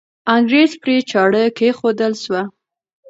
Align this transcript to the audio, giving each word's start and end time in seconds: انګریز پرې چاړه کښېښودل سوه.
انګریز 0.35 0.71
پرې 0.81 0.97
چاړه 1.09 1.43
کښېښودل 1.57 2.13
سوه. 2.23 2.41